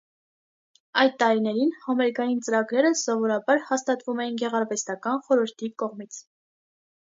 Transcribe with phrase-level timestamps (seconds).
[1.01, 6.21] Այդ տարիներին համերգային ծրագրերը սովորաբար հաստատվում էին գեղարվեստական խորհրդի կողմից։